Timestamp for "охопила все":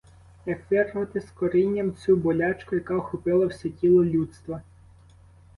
2.95-3.69